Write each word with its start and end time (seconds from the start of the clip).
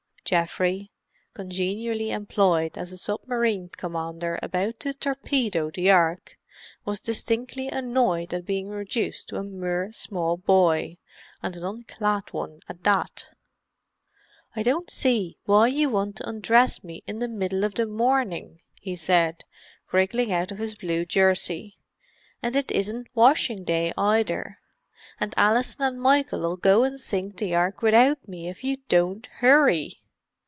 Geoffrey, 0.23 0.93
congenially 1.33 2.09
employed 2.11 2.77
as 2.77 2.93
a 2.93 2.97
submarine 2.97 3.67
commander 3.67 4.39
about 4.41 4.79
to 4.79 4.93
torpedo 4.93 5.69
the 5.69 5.91
Ark, 5.91 6.37
was 6.85 7.01
distinctly 7.01 7.67
annoyed 7.67 8.33
at 8.33 8.45
being 8.45 8.69
reduced 8.69 9.27
to 9.27 9.35
a 9.37 9.43
mere 9.43 9.91
small 9.91 10.37
boy, 10.37 10.97
and 11.43 11.57
an 11.57 11.65
unclad 11.65 12.31
one 12.31 12.61
at 12.69 12.85
that. 12.85 13.27
"I 14.55 14.63
don't 14.63 14.89
see 14.89 15.37
why 15.43 15.67
you 15.67 15.89
want 15.89 16.17
to 16.17 16.29
undress 16.29 16.81
me 16.81 17.03
in 17.05 17.19
the 17.19 17.27
middle 17.27 17.65
of 17.65 17.75
the 17.75 17.87
morning," 17.87 18.61
he 18.79 18.95
said, 18.95 19.43
wriggling 19.91 20.31
out 20.31 20.49
of 20.49 20.59
his 20.59 20.75
blue 20.75 21.03
jersey. 21.03 21.77
"And 22.41 22.55
it 22.55 22.71
isn't 22.71 23.09
washing 23.13 23.65
day, 23.65 23.91
either, 23.97 24.59
and 25.19 25.33
Alison 25.35 25.81
and 25.81 25.99
Michael'll 25.99 26.55
go 26.55 26.85
and 26.85 26.97
sink 26.97 27.35
the 27.35 27.53
Ark 27.53 27.81
without 27.81 28.29
me 28.29 28.47
if 28.47 28.63
you 28.63 28.77
don't 28.87 29.25
hurry." 29.25 29.97